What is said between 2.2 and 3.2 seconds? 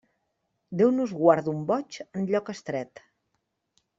en lloc estret.